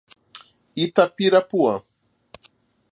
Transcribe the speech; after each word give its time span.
Itapirapuã 0.83 1.75